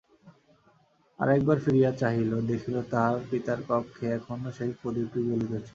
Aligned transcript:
আর 1.19 1.27
একবার 1.29 1.57
ফিরিয়া 1.63 1.91
চাহিল, 2.01 2.31
দেখিল 2.51 2.75
তাহার 2.91 3.17
পিতার 3.29 3.59
কক্ষে 3.69 4.05
এখনো 4.17 4.49
সেই 4.57 4.71
প্রদীপটি 4.79 5.19
জ্বলিতেছে। 5.27 5.69